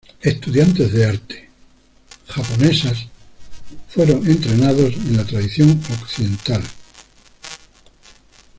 Estudiantes 0.21 0.91
de 0.93 1.05
arte 1.05 1.49
japonesas 2.27 2.97
fueron 3.89 4.25
entrenados 4.27 4.95
en 4.95 5.15
la 5.15 5.23
tradición 5.23 5.79
occidental. 6.01 6.63